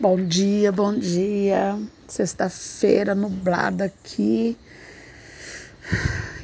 [0.00, 1.76] Bom dia, bom dia.
[2.06, 4.56] Sexta-feira nublada aqui.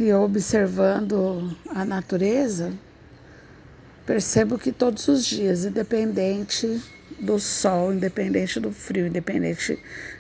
[0.01, 2.73] E eu observando a natureza,
[4.05, 6.83] percebo que todos os dias, independente
[7.21, 9.79] do sol, independente do frio, independente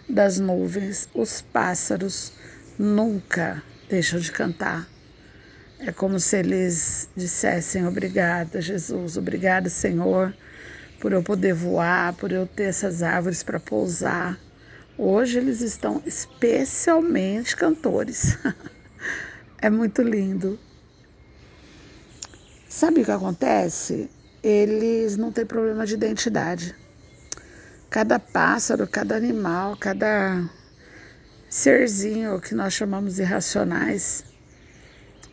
[0.09, 2.32] das nuvens, os pássaros
[2.79, 3.61] nunca
[3.91, 4.89] deixam de cantar.
[5.80, 10.32] É como se eles dissessem: Obrigada, Jesus, obrigada, Senhor
[11.05, 14.41] por eu poder voar, por eu ter essas árvores para pousar.
[14.96, 18.39] Hoje eles estão especialmente cantores.
[19.61, 20.59] é muito lindo.
[22.67, 24.09] Sabe o que acontece?
[24.43, 26.75] Eles não têm problema de identidade.
[27.90, 30.48] Cada pássaro, cada animal, cada
[31.50, 34.25] serzinho que nós chamamos de racionais,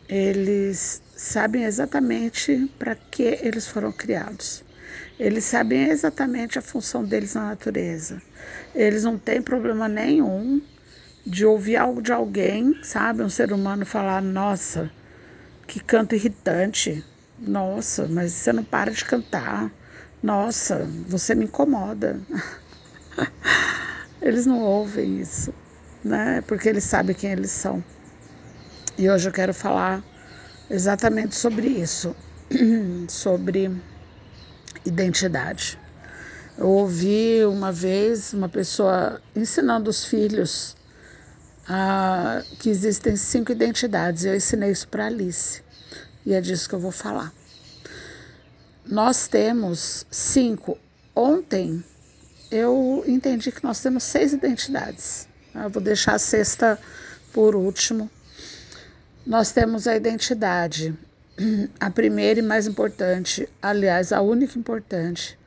[0.06, 4.62] eles sabem exatamente para que eles foram criados.
[5.22, 8.20] Eles sabem exatamente a função deles na natureza.
[8.74, 10.60] Eles não têm problema nenhum
[11.24, 13.22] de ouvir algo de alguém, sabe?
[13.22, 14.90] Um ser humano falar: Nossa,
[15.64, 17.04] que canto irritante.
[17.38, 19.70] Nossa, mas você não para de cantar.
[20.20, 22.20] Nossa, você me incomoda.
[24.20, 25.54] eles não ouvem isso,
[26.02, 26.40] né?
[26.48, 27.84] Porque eles sabem quem eles são.
[28.98, 30.04] E hoje eu quero falar
[30.68, 32.12] exatamente sobre isso,
[33.08, 33.70] sobre
[34.84, 35.78] identidade.
[36.56, 40.76] Eu ouvi uma vez uma pessoa ensinando os filhos
[41.66, 44.24] a, que existem cinco identidades.
[44.24, 45.62] Eu ensinei isso para Alice
[46.26, 47.32] e é disso que eu vou falar.
[48.84, 50.78] Nós temos cinco.
[51.14, 51.82] Ontem
[52.50, 55.26] eu entendi que nós temos seis identidades.
[55.54, 56.78] Eu vou deixar a sexta
[57.32, 58.10] por último.
[59.26, 60.94] Nós temos a identidade
[61.80, 65.38] a primeira e mais importante, aliás, a única importante,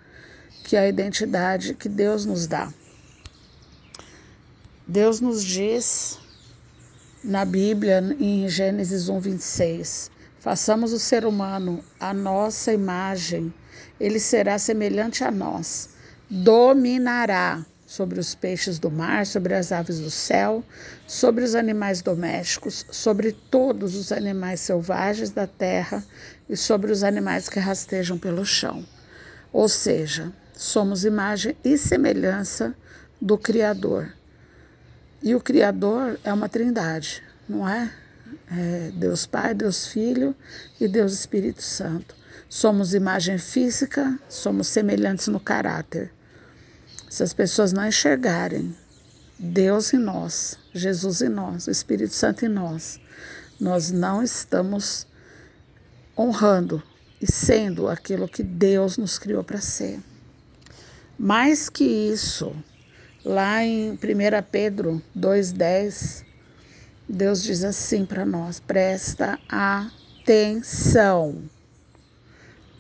[0.63, 2.71] que é a identidade que Deus nos dá.
[4.87, 6.19] Deus nos diz
[7.23, 13.53] na Bíblia, em Gênesis 1, 26, façamos o ser humano a nossa imagem,
[13.99, 15.89] ele será semelhante a nós,
[16.29, 20.63] dominará sobre os peixes do mar, sobre as aves do céu,
[21.07, 26.03] sobre os animais domésticos, sobre todos os animais selvagens da terra
[26.49, 28.83] e sobre os animais que rastejam pelo chão.
[29.53, 32.75] Ou seja, somos imagem e semelhança
[33.21, 34.13] do Criador.
[35.21, 37.91] E o Criador é uma trindade, não é?
[38.51, 40.35] é Deus Pai, Deus Filho
[40.79, 42.15] e Deus Espírito Santo.
[42.49, 46.14] Somos imagem física, somos semelhantes no caráter.
[47.09, 48.75] Se as pessoas não enxergarem
[49.37, 52.99] Deus em nós, Jesus em nós, o Espírito Santo em nós,
[53.59, 55.07] nós não estamos
[56.17, 56.81] honrando
[57.21, 59.99] e sendo aquilo que Deus nos criou para ser.
[61.17, 62.55] Mais que isso,
[63.23, 63.97] lá em 1
[64.51, 66.25] Pedro 2,10,
[67.07, 71.43] Deus diz assim para nós: presta atenção.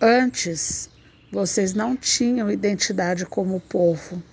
[0.01, 0.89] Antes
[1.35, 4.23] vocês não tinham identidade como povo.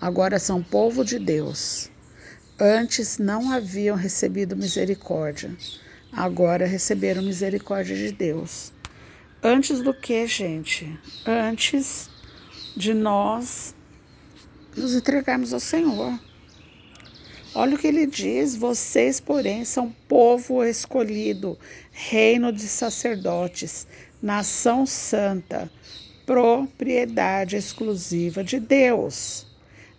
[0.00, 1.88] Agora são povo de Deus.
[2.58, 5.56] Antes não haviam recebido misericórdia.
[6.10, 8.72] Agora receberam misericórdia de Deus.
[9.40, 10.98] Antes do que, gente?
[11.24, 12.10] Antes
[12.76, 13.72] de nós
[14.76, 16.18] nos entregarmos ao Senhor.
[17.54, 21.58] Olha o que ele diz: vocês, porém, são povo escolhido,
[21.90, 23.86] reino de sacerdotes,
[24.22, 25.70] nação santa,
[26.24, 29.46] propriedade exclusiva de Deus.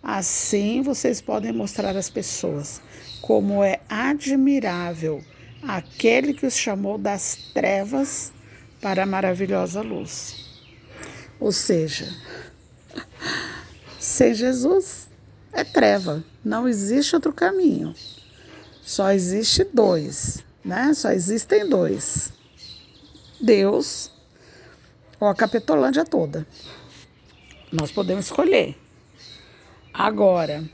[0.02, 2.82] Assim vocês podem mostrar às pessoas
[3.22, 5.22] como é admirável
[5.62, 8.32] aquele que os chamou das trevas
[8.82, 10.34] para a maravilhosa luz.
[11.40, 12.06] Ou seja,
[13.98, 15.03] sem Jesus
[15.54, 17.94] é treva, não existe outro caminho.
[18.82, 20.92] Só existe dois, né?
[20.92, 22.32] Só existem dois.
[23.40, 24.10] Deus
[25.20, 26.46] ou a Capetolândia toda.
[27.72, 28.76] Nós podemos escolher.
[29.92, 30.68] Agora,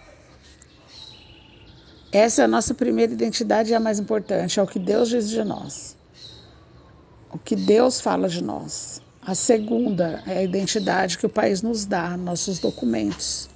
[2.11, 5.29] essa é a nossa primeira identidade e a mais importante, é o que Deus diz
[5.29, 5.95] de nós.
[7.31, 9.03] O que Deus fala de nós.
[9.21, 13.50] A segunda é a identidade que o país nos dá, nossos documentos.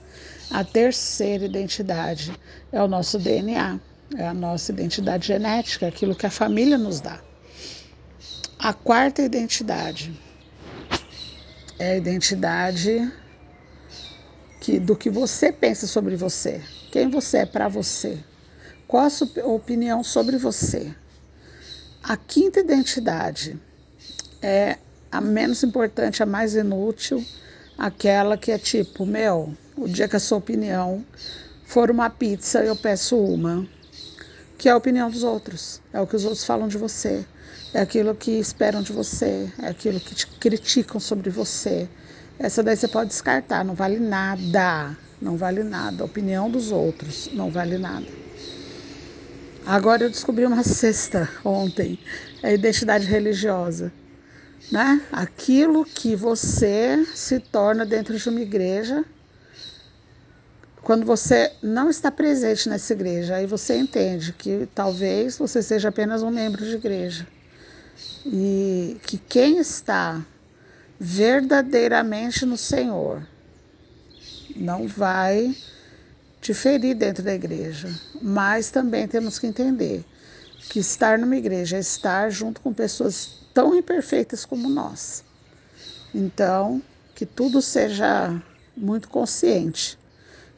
[0.54, 2.32] A terceira identidade
[2.70, 3.80] é o nosso DNA,
[4.16, 7.20] é a nossa identidade genética, aquilo que a família nos dá.
[8.56, 10.16] A quarta identidade
[11.76, 13.12] é a identidade
[14.60, 16.62] que, do que você pensa sobre você,
[16.92, 18.16] quem você é para você,
[18.86, 20.94] qual a sua opinião sobre você.
[22.00, 23.58] A quinta identidade
[24.40, 24.78] é
[25.10, 27.26] a menos importante, a mais inútil,
[27.78, 31.04] aquela que é tipo, meu, o dia que a sua opinião
[31.64, 33.66] for uma pizza, eu peço uma.
[34.56, 37.26] Que é a opinião dos outros, é o que os outros falam de você,
[37.72, 41.88] é aquilo que esperam de você, é aquilo que te criticam sobre você.
[42.38, 46.02] Essa daí você pode descartar, não vale nada, não vale nada.
[46.02, 48.12] A opinião dos outros não vale nada.
[49.66, 51.98] Agora eu descobri uma sexta ontem,
[52.42, 53.92] é a identidade religiosa.
[54.70, 55.02] Né?
[55.12, 59.04] Aquilo que você se torna dentro de uma igreja
[60.84, 66.22] quando você não está presente nessa igreja, aí você entende que talvez você seja apenas
[66.22, 67.26] um membro de igreja.
[68.26, 70.22] E que quem está
[71.00, 73.26] verdadeiramente no Senhor
[74.54, 75.56] não vai
[76.40, 77.88] te ferir dentro da igreja.
[78.20, 80.04] Mas também temos que entender
[80.68, 85.24] que estar numa igreja é estar junto com pessoas tão imperfeitas como nós.
[86.14, 86.82] Então,
[87.14, 88.42] que tudo seja
[88.76, 89.98] muito consciente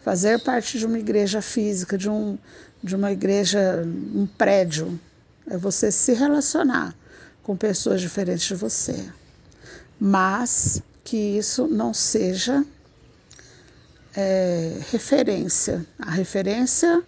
[0.07, 2.39] Fazer parte de uma igreja física, de, um,
[2.81, 3.83] de uma igreja,
[4.15, 5.01] um prédio,
[5.51, 6.95] é você se relacionar
[7.43, 9.05] com pessoas diferentes de você.
[9.99, 12.65] Mas que isso não seja
[14.15, 15.85] é, referência.
[15.99, 17.03] A referência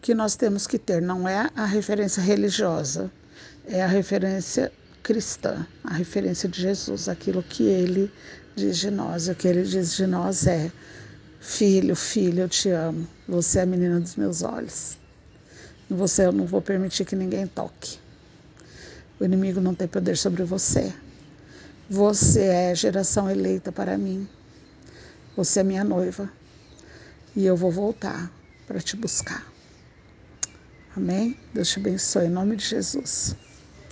[0.00, 3.10] que nós temos que ter não é a referência religiosa,
[3.66, 4.70] é a referência
[5.04, 8.10] cristã, a referência de Jesus, aquilo que ele
[8.56, 9.28] diz de nós.
[9.28, 10.72] O que ele diz de nós é
[11.46, 13.06] Filho, filho, eu te amo.
[13.28, 14.96] Você é a menina dos meus olhos.
[15.90, 17.98] Você eu não vou permitir que ninguém toque.
[19.20, 20.90] O inimigo não tem poder sobre você.
[21.88, 24.26] Você é geração eleita para mim.
[25.36, 26.32] Você é minha noiva.
[27.36, 28.32] E eu vou voltar
[28.66, 29.46] para te buscar.
[30.96, 31.38] Amém?
[31.52, 33.36] Deus te abençoe em nome de Jesus.